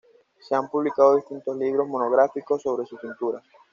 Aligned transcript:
Se 0.39 0.55
han 0.55 0.67
publicado 0.67 1.15
distintos 1.17 1.55
libros 1.57 1.87
monográficos 1.87 2.63
sobre 2.63 2.87
su 2.87 2.97
pintura. 2.97 3.39